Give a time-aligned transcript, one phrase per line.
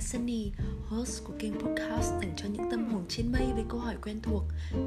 [0.00, 0.52] là Sunny,
[0.88, 4.20] host của kênh podcast dành cho những tâm hồn trên mây với câu hỏi quen
[4.22, 4.42] thuộc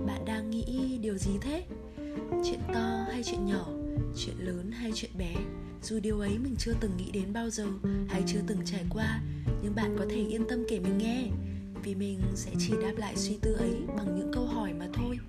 [0.05, 1.63] Bạn đang nghĩ điều gì thế?
[2.45, 3.67] Chuyện to hay chuyện nhỏ?
[4.17, 5.35] Chuyện lớn hay chuyện bé?
[5.83, 7.67] Dù điều ấy mình chưa từng nghĩ đến bao giờ
[8.09, 9.21] hay chưa từng trải qua
[9.63, 11.27] Nhưng bạn có thể yên tâm kể mình nghe
[11.83, 15.19] Vì mình sẽ chỉ đáp lại suy tư ấy bằng những câu hỏi mà thôi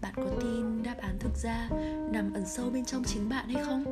[0.00, 1.68] Bạn có tin đáp án thực ra
[2.12, 3.84] nằm ẩn sâu bên trong chính bạn hay không?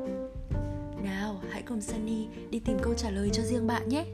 [1.04, 4.04] Nào, hãy cùng Sunny đi tìm câu trả lời cho riêng bạn nhé!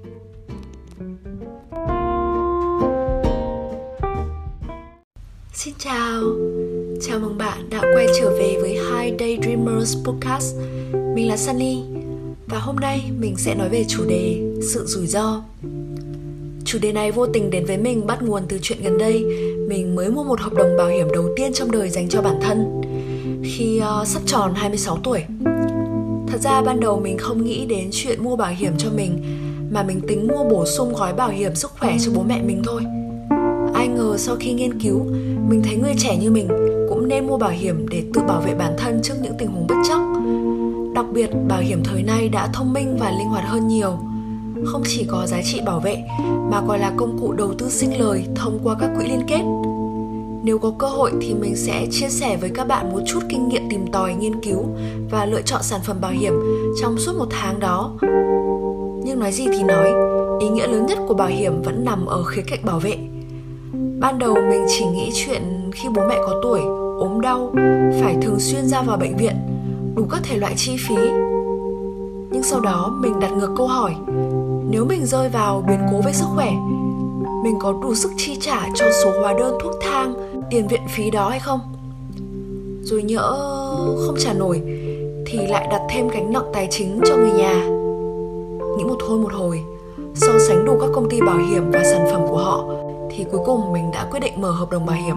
[5.65, 6.23] Xin chào,
[7.01, 10.55] chào mừng bạn đã quay trở về với Hi Daydreamers Podcast.
[11.15, 11.79] Mình là Sunny
[12.47, 14.41] Và hôm nay mình sẽ nói về chủ đề
[14.73, 15.43] sự rủi ro.
[16.65, 19.25] Chủ đề này vô tình đến với mình bắt nguồn từ chuyện gần đây.
[19.69, 22.39] Mình mới mua một hợp đồng bảo hiểm đầu tiên trong đời dành cho bản
[22.43, 22.83] thân
[23.45, 25.25] Khi uh, sắp tròn 26 tuổi.
[26.29, 29.19] Thật ra ban đầu mình không nghĩ đến chuyện mua bảo hiểm cho mình
[29.71, 32.63] Mà mình tính mua bổ sung gói bảo hiểm sức khỏe cho bố mẹ mình
[32.65, 32.83] thôi.
[33.75, 35.07] Ai ngờ sau khi nghiên cứu
[35.49, 36.49] mình thấy người trẻ như mình
[36.89, 39.67] cũng nên mua bảo hiểm để tự bảo vệ bản thân trước những tình huống
[39.67, 40.01] bất chắc.
[40.95, 43.99] Đặc biệt, bảo hiểm thời nay đã thông minh và linh hoạt hơn nhiều.
[44.65, 45.97] Không chỉ có giá trị bảo vệ,
[46.51, 49.43] mà còn là công cụ đầu tư sinh lời thông qua các quỹ liên kết.
[50.45, 53.49] Nếu có cơ hội thì mình sẽ chia sẻ với các bạn một chút kinh
[53.49, 54.65] nghiệm tìm tòi, nghiên cứu
[55.11, 56.33] và lựa chọn sản phẩm bảo hiểm
[56.83, 57.93] trong suốt một tháng đó.
[59.05, 59.93] Nhưng nói gì thì nói,
[60.41, 62.99] ý nghĩa lớn nhất của bảo hiểm vẫn nằm ở khía cạnh bảo vệ
[64.01, 65.43] ban đầu mình chỉ nghĩ chuyện
[65.73, 66.61] khi bố mẹ có tuổi,
[66.99, 67.53] ốm đau,
[68.03, 69.37] phải thường xuyên ra vào bệnh viện,
[69.97, 70.97] đủ các thể loại chi phí.
[72.31, 73.95] Nhưng sau đó mình đặt ngược câu hỏi,
[74.71, 76.51] nếu mình rơi vào biến cố về sức khỏe,
[77.45, 80.15] mình có đủ sức chi trả cho số hóa đơn thuốc thang,
[80.51, 81.61] tiền viện phí đó hay không?
[82.83, 83.37] Rồi nhỡ
[84.07, 84.63] không trả nổi,
[85.27, 87.69] thì lại đặt thêm gánh nặng tài chính cho người nhà.
[88.77, 89.61] Nghĩ một thôi một hồi,
[90.15, 92.74] so sánh đủ các công ty bảo hiểm và sản phẩm của họ
[93.17, 95.17] thì cuối cùng mình đã quyết định mở hợp đồng bảo hiểm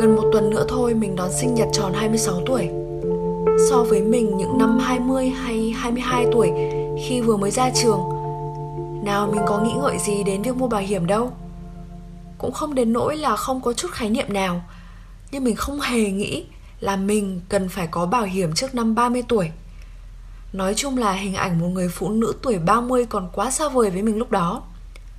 [0.00, 2.68] gần một tuần nữa thôi, mình đón sinh nhật tròn 26 tuổi
[3.70, 6.50] so với mình những năm 20 hay 22 tuổi
[7.06, 8.00] khi vừa mới ra trường,
[9.04, 11.30] nào mình có nghĩ ngợi gì đến việc mua bảo hiểm đâu
[12.42, 14.62] cũng không đến nỗi là không có chút khái niệm nào,
[15.30, 16.44] nhưng mình không hề nghĩ
[16.80, 19.50] là mình cần phải có bảo hiểm trước năm 30 tuổi.
[20.52, 23.90] Nói chung là hình ảnh một người phụ nữ tuổi 30 còn quá xa vời
[23.90, 24.62] với mình lúc đó.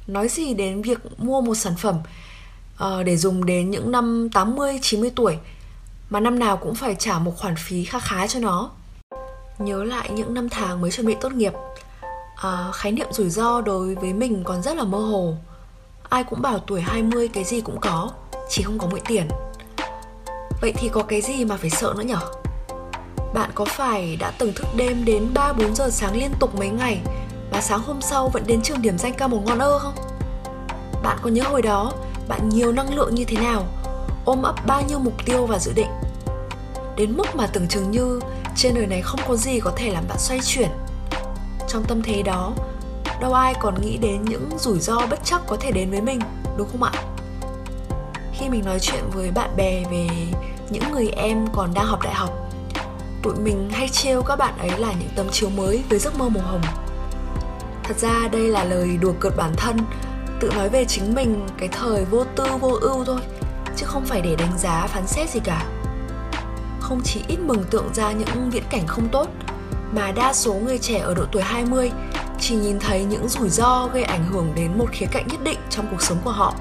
[0.07, 1.95] Nói gì đến việc mua một sản phẩm
[2.83, 5.37] uh, để dùng đến những năm 80, 90 tuổi
[6.09, 8.71] mà năm nào cũng phải trả một khoản phí khá khá cho nó.
[9.59, 11.53] Nhớ lại những năm tháng mới chuẩn bị tốt nghiệp,
[12.47, 15.35] uh, khái niệm rủi ro đối với mình còn rất là mơ hồ
[16.09, 18.11] Ai cũng bảo tuổi 20 cái gì cũng có
[18.49, 19.27] Chỉ không có mũi tiền
[20.61, 22.19] Vậy thì có cái gì mà phải sợ nữa nhở?
[23.33, 26.99] Bạn có phải đã từng thức đêm đến 3-4 giờ sáng liên tục mấy ngày
[27.53, 29.95] và sáng hôm sau vẫn đến trường điểm danh ca một ngon ơ không?
[31.03, 31.93] Bạn có nhớ hồi đó
[32.27, 33.65] bạn nhiều năng lượng như thế nào?
[34.25, 35.87] Ôm ấp bao nhiêu mục tiêu và dự định?
[36.95, 38.19] Đến mức mà tưởng chừng như
[38.55, 40.69] trên đời này không có gì có thể làm bạn xoay chuyển.
[41.67, 42.53] Trong tâm thế đó,
[43.21, 46.19] đâu ai còn nghĩ đến những rủi ro bất chắc có thể đến với mình,
[46.57, 46.91] đúng không ạ?
[48.33, 50.07] Khi mình nói chuyện với bạn bè về
[50.69, 52.29] những người em còn đang học đại học,
[53.23, 56.29] tụi mình hay trêu các bạn ấy là những tấm chiếu mới với giấc mơ
[56.29, 56.61] màu hồng
[57.83, 59.77] thật ra đây là lời đùa cợt bản thân
[60.39, 63.19] tự nói về chính mình cái thời vô tư vô ưu thôi
[63.75, 65.65] chứ không phải để đánh giá phán xét gì cả
[66.79, 69.27] không chỉ ít mừng tượng ra những viễn cảnh không tốt
[69.95, 71.91] mà đa số người trẻ ở độ tuổi 20
[72.43, 75.59] chỉ nhìn thấy những rủi ro gây ảnh hưởng đến một khía cạnh nhất định
[75.69, 76.53] trong cuộc sống của họ.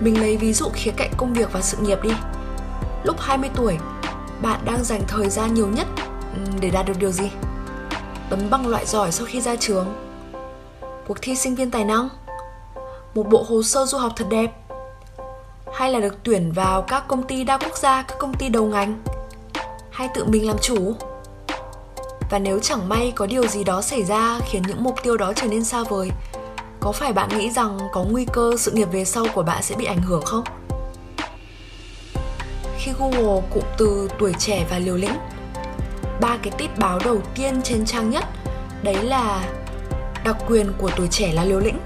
[0.00, 2.10] Mình lấy ví dụ khía cạnh công việc và sự nghiệp đi.
[3.04, 3.78] Lúc 20 tuổi,
[4.42, 5.86] bạn đang dành thời gian nhiều nhất
[6.34, 7.30] ừ, để đạt được điều gì?
[8.32, 9.86] Tấm bằng loại giỏi sau khi ra trường?
[11.08, 12.08] Cuộc thi sinh viên tài năng?
[13.14, 14.50] Một bộ hồ sơ du học thật đẹp?
[15.74, 18.66] Hay là được tuyển vào các công ty đa quốc gia, các công ty đầu
[18.66, 19.02] ngành?
[19.90, 20.94] Hay tự mình làm chủ?
[22.30, 25.32] và nếu chẳng may có điều gì đó xảy ra khiến những mục tiêu đó
[25.36, 26.10] trở nên xa vời
[26.80, 29.74] có phải bạn nghĩ rằng có nguy cơ sự nghiệp về sau của bạn sẽ
[29.76, 30.44] bị ảnh hưởng không
[32.78, 35.14] khi google cụm từ tuổi trẻ và liều lĩnh
[36.20, 38.24] ba cái tít báo đầu tiên trên trang nhất.
[38.82, 39.44] Đấy là
[40.24, 41.78] đặc quyền của tuổi trẻ là liều lĩnh.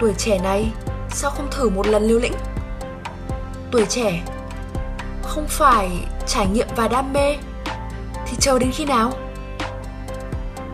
[0.00, 0.72] Tuổi trẻ này,
[1.10, 2.34] sao không thử một lần liều lĩnh?
[3.70, 4.22] Tuổi trẻ
[5.22, 5.90] không phải
[6.26, 7.36] trải nghiệm và đam mê,
[8.26, 9.12] thì chờ đến khi nào?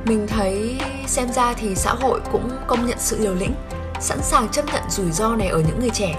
[0.04, 3.54] Mình thấy xem ra thì xã hội cũng công nhận sự liều lĩnh,
[4.00, 6.18] sẵn sàng chấp nhận rủi ro này ở những người trẻ,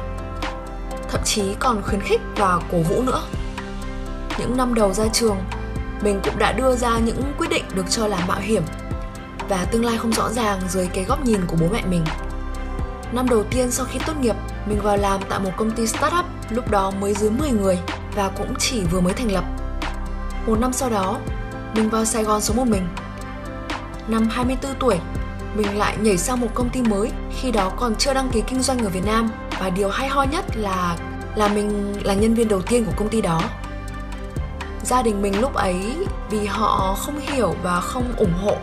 [1.09, 3.21] thậm chí còn khuyến khích và cổ vũ nữa.
[4.39, 5.37] Những năm đầu ra trường
[6.01, 8.63] mình cũng đã đưa ra những quyết định được cho là mạo hiểm
[9.49, 12.03] và tương lai không rõ ràng dưới cái góc nhìn của bố mẹ mình.
[13.11, 14.35] Năm đầu tiên sau khi tốt nghiệp,
[14.65, 17.79] mình vào làm tại một công ty startup lúc đó mới dưới 10 người
[18.15, 19.43] và cũng chỉ vừa mới thành lập.
[20.47, 21.19] Một năm sau đó,
[21.75, 22.87] mình vào Sài Gòn sống một mình.
[24.07, 24.99] Năm 24 tuổi,
[25.55, 28.61] mình lại nhảy sang một công ty mới khi đó còn chưa đăng ký kinh
[28.61, 29.29] doanh ở Việt Nam
[29.59, 30.97] và điều hay ho nhất là
[31.35, 33.41] là mình là nhân viên đầu tiên của công ty đó.
[34.83, 35.95] Gia đình mình lúc ấy
[36.29, 38.57] vì họ không hiểu và không ủng hộ.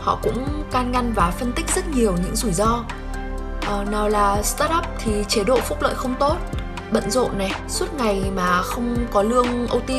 [0.00, 2.84] Họ cũng can ngăn và phân tích rất nhiều những rủi ro.
[3.60, 6.36] À, nào là startup thì chế độ phúc lợi không tốt
[6.92, 9.90] bận rộn này suốt ngày mà không có lương OT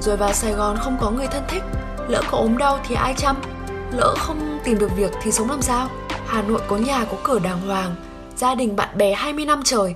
[0.00, 1.62] rồi vào Sài Gòn không có người thân thích
[2.08, 3.36] lỡ có ốm đau thì ai chăm?
[3.92, 5.88] Lỡ không tìm được việc thì sống làm sao?
[6.26, 7.94] Hà Nội có nhà có cửa đàng hoàng
[8.36, 9.94] gia đình bạn bè 20 năm trời.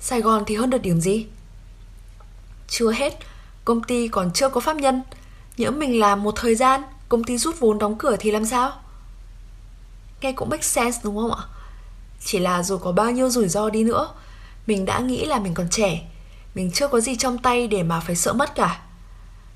[0.00, 1.26] Sài Gòn thì hơn được điểm gì?
[2.68, 3.18] Chưa hết
[3.70, 5.02] công ty còn chưa có pháp nhân.
[5.56, 8.72] Nhỡ mình làm một thời gian, công ty rút vốn đóng cửa thì làm sao?
[10.20, 11.42] Nghe cũng make sense, đúng không ạ?
[12.24, 14.08] Chỉ là dù có bao nhiêu rủi ro đi nữa,
[14.66, 16.10] mình đã nghĩ là mình còn trẻ.
[16.54, 18.82] Mình chưa có gì trong tay để mà phải sợ mất cả.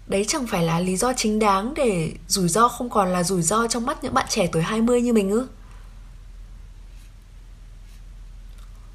[0.07, 3.43] Đấy chẳng phải là lý do chính đáng để rủi ro không còn là rủi
[3.43, 5.47] ro trong mắt những bạn trẻ tuổi 20 như mình ư?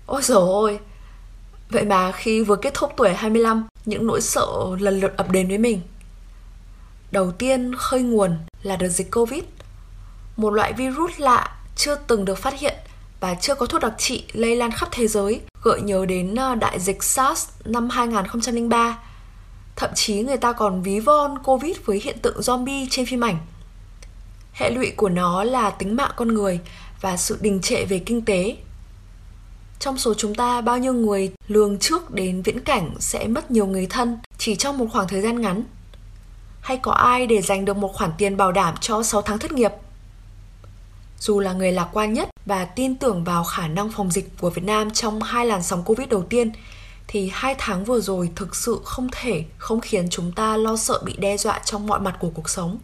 [0.06, 0.80] Ôi dồi ôi
[1.70, 4.48] Vậy mà khi vừa kết thúc tuổi 25 Những nỗi sợ
[4.80, 5.82] lần lượt ập đến với mình
[7.12, 9.44] Đầu tiên khơi nguồn là đợt dịch Covid
[10.38, 12.76] Một loại virus lạ chưa từng được phát hiện
[13.20, 16.56] và chưa có thuốc đặc trị lây lan khắp thế giới, gợi nhớ đến à,
[16.56, 19.00] đại dịch SARS năm 2003.
[19.76, 23.38] Thậm chí người ta còn ví von Covid với hiện tượng zombie trên phim ảnh.
[24.54, 26.60] Hệ lụy của nó là tính mạng con người
[27.02, 28.56] và sự đình trệ về kinh tế.
[29.80, 33.68] Trong số chúng ta bao nhiêu người lường trước đến viễn cảnh sẽ mất nhiều
[33.68, 35.64] người thân chỉ trong một khoảng thời gian ngắn?
[36.62, 39.52] Hay có ai để dành được một khoản tiền bảo đảm cho 6 tháng thất
[39.52, 39.72] nghiệp?
[41.20, 44.50] Dù là người lạc quan nhất và tin tưởng vào khả năng phòng dịch của
[44.50, 46.52] Việt Nam trong hai làn sóng Covid đầu tiên,
[47.08, 51.02] thì hai tháng vừa rồi thực sự không thể không khiến chúng ta lo sợ
[51.06, 52.78] bị đe dọa trong mọi mặt của cuộc sống.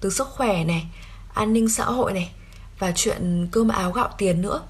[0.00, 0.86] Từ sức khỏe này,
[1.34, 2.30] an ninh xã hội này
[2.78, 4.60] và chuyện cơm áo gạo tiền nữa.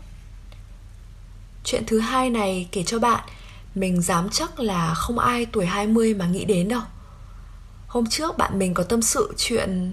[1.67, 3.25] Chuyện thứ hai này kể cho bạn,
[3.75, 6.81] mình dám chắc là không ai tuổi 20 mà nghĩ đến đâu.
[7.87, 9.93] Hôm trước bạn mình có tâm sự chuyện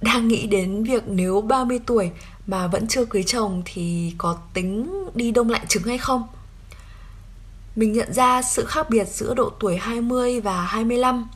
[0.00, 2.10] đang nghĩ đến việc nếu 30 tuổi
[2.46, 6.22] mà vẫn chưa cưới chồng thì có tính đi đông lạnh trứng hay không?
[7.76, 11.28] Mình nhận ra sự khác biệt giữa độ tuổi 20 và 25.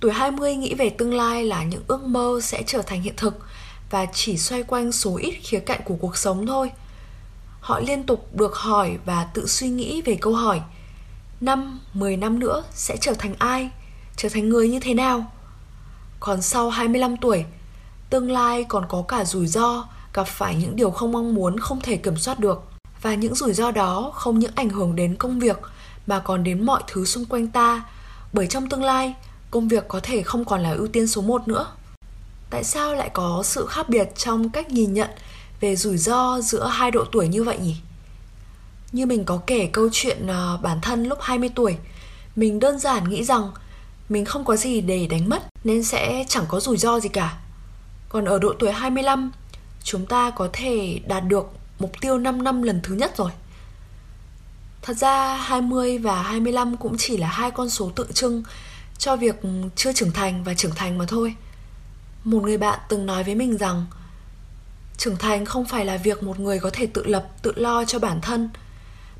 [0.00, 3.38] Tuổi 20 nghĩ về tương lai là những ước mơ sẽ trở thành hiện thực
[3.90, 6.70] và chỉ xoay quanh số ít khía cạnh của cuộc sống thôi.
[7.62, 10.60] Họ liên tục được hỏi và tự suy nghĩ về câu hỏi
[11.40, 13.70] Năm, 10 năm nữa sẽ trở thành ai?
[14.16, 15.26] Trở thành người như thế nào?
[16.20, 17.44] Còn sau 25 tuổi,
[18.10, 21.80] tương lai còn có cả rủi ro gặp phải những điều không mong muốn không
[21.80, 22.62] thể kiểm soát được
[23.02, 25.58] và những rủi ro đó không những ảnh hưởng đến công việc
[26.06, 27.84] mà còn đến mọi thứ xung quanh ta
[28.32, 29.14] bởi trong tương lai
[29.50, 31.66] công việc có thể không còn là ưu tiên số 1 nữa.
[32.50, 35.10] Tại sao lại có sự khác biệt trong cách nhìn nhận
[35.62, 37.76] về rủi ro giữa hai độ tuổi như vậy nhỉ?
[38.92, 41.76] Như mình có kể câu chuyện ờ, bản thân lúc 20 tuổi,
[42.36, 43.50] mình đơn giản nghĩ rằng
[44.08, 47.38] mình không có gì để đánh mất nên sẽ chẳng có rủi ro gì cả.
[48.08, 49.30] Còn ở độ tuổi 25,
[49.84, 53.30] chúng ta có thể đạt được mục tiêu 5 năm lần thứ nhất rồi.
[54.82, 58.42] Thật ra 20 và 25 cũng chỉ là hai con số tượng trưng
[58.98, 59.40] cho việc
[59.76, 61.34] chưa trưởng thành và trưởng thành mà thôi.
[62.24, 63.86] Một người bạn từng nói với mình rằng
[64.96, 67.98] trưởng thành không phải là việc một người có thể tự lập, tự lo cho
[67.98, 68.50] bản thân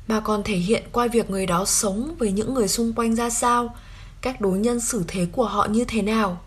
[0.07, 3.29] mà còn thể hiện qua việc người đó sống với những người xung quanh ra
[3.29, 3.75] sao,
[4.21, 6.41] cách đối nhân xử thế của họ như thế nào.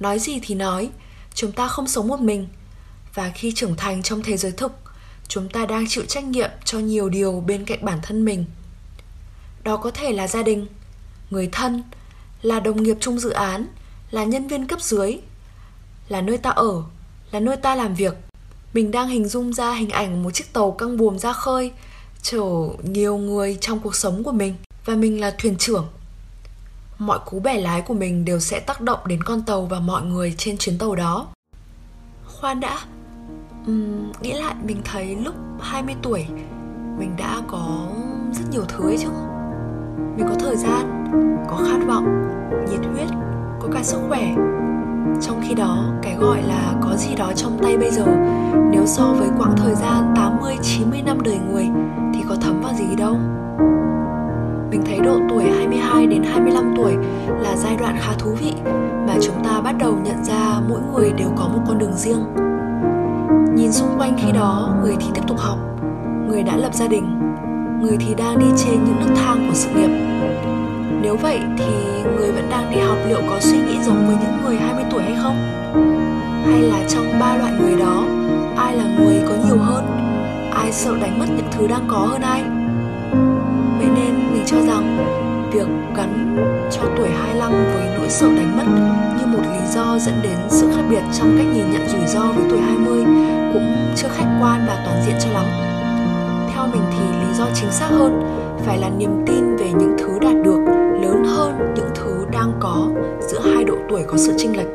[0.00, 0.90] Nói gì thì nói,
[1.34, 2.48] chúng ta không sống một mình
[3.14, 4.72] và khi trưởng thành trong thế giới thực
[5.28, 8.44] chúng ta đang chịu trách nhiệm cho nhiều điều bên cạnh bản thân mình
[9.64, 10.66] đó có thể là gia đình
[11.30, 11.82] người thân
[12.42, 13.66] là đồng nghiệp chung dự án
[14.10, 15.18] là nhân viên cấp dưới
[16.08, 16.82] là nơi ta ở
[17.30, 18.14] là nơi ta làm việc.
[18.74, 21.72] Mình đang hình dung ra hình ảnh một chiếc tàu căng buồm ra khơi
[22.22, 22.42] chở
[22.82, 24.54] nhiều người trong cuộc sống của mình
[24.84, 25.86] và mình là thuyền trưởng.
[26.98, 30.02] Mọi cú bẻ lái của mình đều sẽ tác động đến con tàu và mọi
[30.02, 31.26] người trên chuyến tàu đó.
[32.26, 32.78] Khoan đã.
[33.70, 36.26] Uhm, nghĩ lại mình thấy lúc 20 tuổi
[36.98, 37.88] mình đã có
[38.32, 39.08] rất nhiều thứ ấy chứ.
[40.16, 41.04] Mình có thời gian
[41.48, 42.06] có khát vọng
[42.70, 43.08] nhiệt huyết
[43.60, 44.34] có cả sức khỏe
[45.20, 48.06] trong khi đó cái gọi là có gì đó trong tay bây giờ
[48.70, 51.68] nếu so với quãng thời gian 80 90 năm đời người
[52.14, 53.16] thì có thấm vào gì đâu
[54.70, 56.92] mình thấy độ tuổi 22 đến 25 tuổi
[57.40, 58.52] là giai đoạn khá thú vị
[59.08, 62.24] mà chúng ta bắt đầu nhận ra mỗi người đều có một con đường riêng.
[63.54, 65.58] Nhìn xung quanh khi đó, người thì tiếp tục học,
[66.28, 67.18] người đã lập gia đình,
[67.82, 69.90] người thì đang đi trên những nấc thang của sự nghiệp.
[71.02, 74.44] Nếu vậy thì người vẫn đang đi học liệu có suy nghĩ giống với những
[74.44, 75.36] người 20 tuổi hay không?
[76.46, 78.04] Hay là trong ba loại người đó,
[78.56, 79.84] ai là người có nhiều hơn?
[80.52, 82.42] Ai sợ đánh mất những thứ đang có hơn ai?
[83.78, 84.98] Vậy nên mình cho rằng
[85.52, 86.36] việc gắn
[86.70, 88.64] cho tuổi 25 với nỗi sợ đánh mất
[89.18, 92.32] như một lý do dẫn đến sự khác biệt trong cách nhìn nhận rủi ro
[92.32, 93.04] với tuổi 20
[93.52, 95.44] cũng chưa khách quan và toàn diện cho lắm.
[96.54, 98.22] Theo mình thì lý do chính xác hơn
[98.66, 100.77] phải là niềm tin về những thứ đạt được
[102.38, 102.88] đang có
[103.20, 104.68] giữa hai độ tuổi có sự chênh lệch.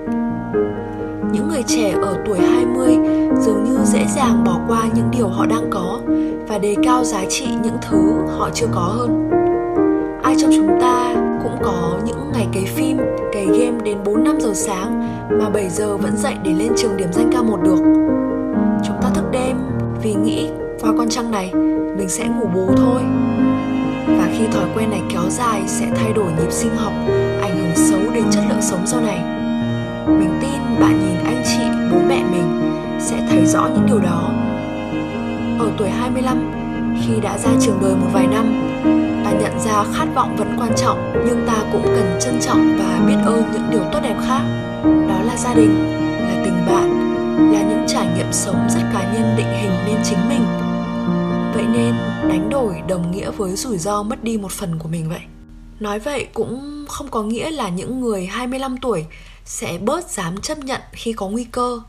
[1.31, 2.97] Những người trẻ ở tuổi 20
[3.39, 5.99] dường như dễ dàng bỏ qua những điều họ đang có
[6.47, 9.29] và đề cao giá trị những thứ họ chưa có hơn
[10.23, 12.97] ai trong chúng ta cũng có những ngày cấy phim,
[13.33, 17.13] cày game đến 4-5 giờ sáng mà 7 giờ vẫn dậy để lên trường điểm
[17.13, 17.79] danh cao một được.
[18.85, 19.57] Chúng ta thức đêm
[20.01, 20.49] vì nghĩ
[20.81, 21.51] qua con trăng này
[21.97, 23.01] mình sẽ ngủ bù thôi.
[24.07, 26.93] Và khi thói quen này kéo dài sẽ thay đổi nhịp sinh học,
[27.73, 29.19] ảnh hưởng xấu đến chất lượng sống sau này.
[30.07, 34.33] Mình tin bạn nhìn anh chị, bố mẹ mình sẽ thấy rõ những điều đó.
[35.59, 36.51] Ở tuổi 25,
[37.01, 38.45] khi đã ra trường đời một vài năm,
[39.25, 43.05] ta nhận ra khát vọng vẫn quan trọng nhưng ta cũng cần trân trọng và
[43.07, 44.43] biết ơn những điều tốt đẹp khác
[45.09, 45.75] đó là gia đình
[46.19, 46.89] là tình bạn
[47.53, 50.41] là những trải nghiệm sống rất cá nhân định hình nên chính mình
[51.53, 51.93] vậy nên
[52.29, 55.21] đánh đổi đồng nghĩa với rủi ro mất đi một phần của mình vậy
[55.79, 59.05] nói vậy cũng không có nghĩa là những người 25 tuổi
[59.45, 61.81] sẽ bớt dám chấp nhận khi có nguy cơ.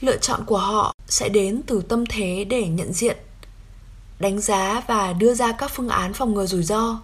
[0.00, 3.16] Lựa chọn của họ sẽ đến từ tâm thế để nhận diện,
[4.18, 7.00] đánh giá và đưa ra các phương án phòng ngừa rủi ro.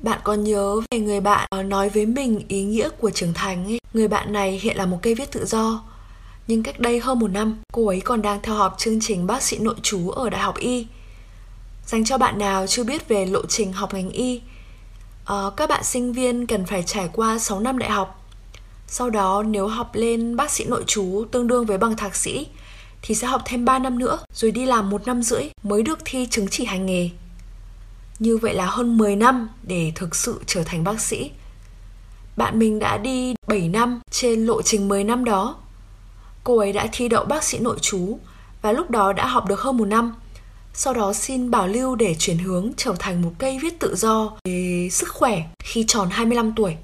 [0.00, 3.78] Bạn có nhớ về người bạn nói với mình ý nghĩa của trưởng thành ấy.
[3.92, 5.82] người bạn này hiện là một cây viết tự do,
[6.46, 9.42] nhưng cách đây hơn một năm, cô ấy còn đang theo học chương trình bác
[9.42, 10.86] sĩ nội trú ở đại học y.
[11.86, 14.40] Dành cho bạn nào chưa biết về lộ trình học ngành y
[15.32, 18.20] uh, các bạn sinh viên cần phải trải qua 6 năm đại học
[18.86, 22.46] sau đó nếu học lên bác sĩ nội trú tương đương với bằng thạc sĩ
[23.02, 25.98] thì sẽ học thêm 3 năm nữa rồi đi làm một năm rưỡi mới được
[26.04, 27.10] thi chứng chỉ hành nghề.
[28.18, 31.30] Như vậy là hơn 10 năm để thực sự trở thành bác sĩ.
[32.36, 35.56] Bạn mình đã đi 7 năm trên lộ trình 10 năm đó.
[36.44, 38.18] Cô ấy đã thi đậu bác sĩ nội trú
[38.62, 40.14] và lúc đó đã học được hơn một năm.
[40.82, 44.32] Sau đó xin bảo lưu để chuyển hướng trở thành một cây viết tự do
[44.44, 46.76] về sức khỏe khi tròn 25 tuổi.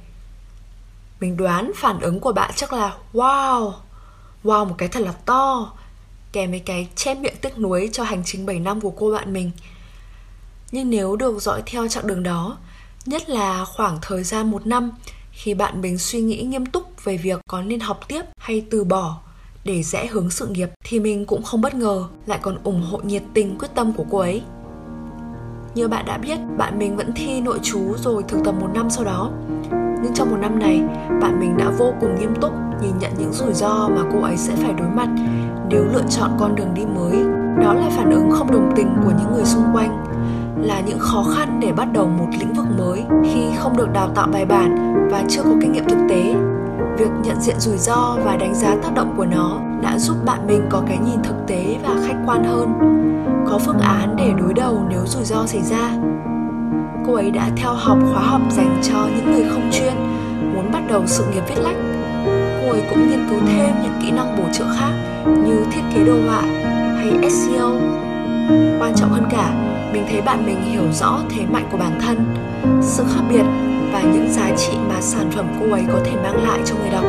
[1.20, 3.72] Mình đoán phản ứng của bạn chắc là wow,
[4.44, 5.72] wow một cái thật là to
[6.32, 9.32] kèm với cái che miệng tiếc nuối cho hành trình 7 năm của cô bạn
[9.32, 9.50] mình.
[10.72, 12.58] Nhưng nếu được dõi theo chặng đường đó,
[13.06, 14.90] nhất là khoảng thời gian một năm
[15.32, 18.84] khi bạn mình suy nghĩ nghiêm túc về việc có nên học tiếp hay từ
[18.84, 19.20] bỏ
[19.66, 22.98] để rẽ hướng sự nghiệp thì mình cũng không bất ngờ lại còn ủng hộ
[22.98, 24.42] nhiệt tình quyết tâm của cô ấy.
[25.74, 28.90] Như bạn đã biết, bạn mình vẫn thi nội trú rồi thực tập một năm
[28.90, 29.32] sau đó.
[30.02, 30.80] Nhưng trong một năm này,
[31.20, 34.36] bạn mình đã vô cùng nghiêm túc nhìn nhận những rủi ro mà cô ấy
[34.36, 35.08] sẽ phải đối mặt
[35.70, 37.16] nếu lựa chọn con đường đi mới
[37.62, 40.04] đó là phản ứng không đồng tình của những người xung quanh
[40.62, 44.10] là những khó khăn để bắt đầu một lĩnh vực mới khi không được đào
[44.14, 45.98] tạo bài bản và chưa có kinh nghiệm thực
[46.98, 50.46] việc nhận diện rủi ro và đánh giá tác động của nó đã giúp bạn
[50.46, 52.72] mình có cái nhìn thực tế và khách quan hơn.
[53.48, 55.90] Có phương án để đối đầu nếu rủi ro xảy ra.
[57.06, 59.94] Cô ấy đã theo học khóa học dành cho những người không chuyên
[60.54, 61.76] muốn bắt đầu sự nghiệp viết lách.
[62.62, 64.92] Cô ấy cũng nghiên cứu thêm những kỹ năng bổ trợ khác
[65.26, 66.42] như thiết kế đồ họa
[66.96, 67.70] hay SEO.
[68.80, 69.54] Quan trọng hơn cả,
[69.92, 72.34] mình thấy bạn mình hiểu rõ thế mạnh của bản thân,
[72.82, 73.44] sự khác biệt
[73.92, 74.28] và những
[74.96, 77.04] mà sản phẩm cô ấy có thể mang lại cho người đọc.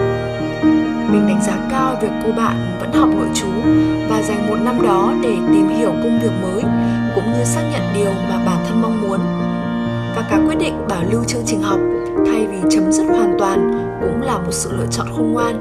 [1.11, 3.47] Mình đánh giá cao việc cô bạn vẫn học nội trú
[4.09, 6.61] và dành một năm đó để tìm hiểu công việc mới,
[7.15, 9.19] cũng như xác nhận điều mà bản thân mong muốn.
[10.15, 11.79] Và cả quyết định bảo lưu chương trình học,
[12.25, 15.59] thay vì chấm dứt hoàn toàn, cũng là một sự lựa chọn khôn ngoan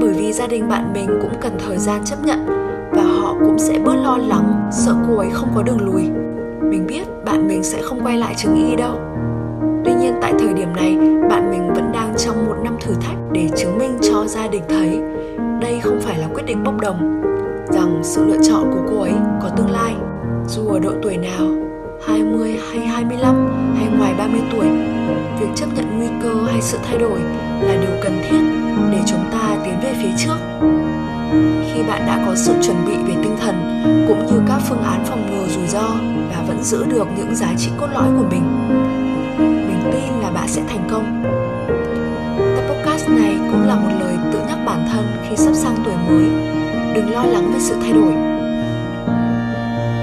[0.00, 2.46] bởi vì gia đình bạn mình cũng cần thời gian chấp nhận
[2.92, 6.02] và họ cũng sẽ bớt lo lắng, sợ cô ấy không có đường lùi
[6.70, 9.13] mình biết bạn mình sẽ không quay lại trường y đâu
[14.24, 15.00] cho gia đình thấy,
[15.60, 17.22] đây không phải là quyết định bốc đồng,
[17.68, 19.12] rằng sự lựa chọn của cô ấy
[19.42, 19.94] có tương lai
[20.48, 21.46] dù ở độ tuổi nào
[22.06, 24.66] 20 hay 25 hay ngoài 30 tuổi,
[25.40, 27.20] việc chấp nhận nguy cơ hay sự thay đổi
[27.60, 28.40] là điều cần thiết
[28.92, 30.36] để chúng ta tiến về phía trước
[31.74, 35.04] khi bạn đã có sự chuẩn bị về tinh thần cũng như các phương án
[35.04, 35.88] phòng ngừa rủi ro
[36.30, 38.68] và vẫn giữ được những giá trị cốt lõi của mình
[39.38, 41.24] mình tin là bạn sẽ thành công.
[43.04, 46.24] Podcast này cũng là một lời tự nhắc bản thân khi sắp sang tuổi mới.
[46.94, 48.12] Đừng lo lắng về sự thay đổi.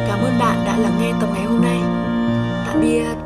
[0.07, 1.79] Cảm ơn bạn đã lắng nghe tập ngày hôm nay.
[2.65, 3.20] Tạm biệt.